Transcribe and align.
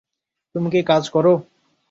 তুমি 0.55 0.67
কি 0.73 0.81
কাজ 0.89 1.03
করো? 1.09 1.33